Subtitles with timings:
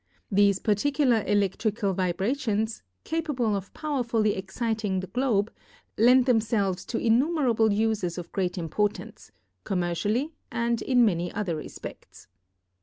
[0.31, 5.53] These particular electrical vibra tions, capable of powerfully exciting the Globe,
[5.95, 9.29] lend themselves to innumerable uses of great im portance
[9.63, 12.25] commercially and in many other respects.